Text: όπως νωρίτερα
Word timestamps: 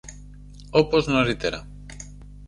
όπως 0.71 1.07
νωρίτερα 1.07 1.67